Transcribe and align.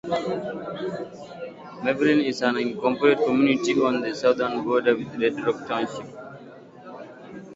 Mayville 1.83 2.25
is 2.25 2.41
an 2.41 2.55
unincorporated 2.55 3.23
community 3.23 3.73
on 3.79 4.01
the 4.01 4.15
southern 4.15 4.63
border 4.63 4.95
with 4.97 5.13
Red 5.15 5.35
Rock 5.45 5.67
Township. 5.67 6.07